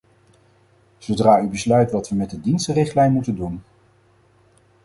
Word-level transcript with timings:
Zodra 0.97 1.39
u 1.41 1.49
besluit 1.49 1.91
wat 1.91 2.09
we 2.09 2.15
met 2.15 2.29
de 2.29 2.41
dienstenrichtlijn 2.41 3.13
moeten 3.13 3.35
doen! 3.35 3.63